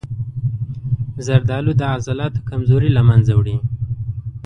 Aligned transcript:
زردآلو 1.25 1.71
د 1.77 1.81
عضلاتو 1.93 2.45
کمزوري 2.49 2.89
له 2.93 3.01
منځه 3.09 3.31
وړي. 3.35 3.57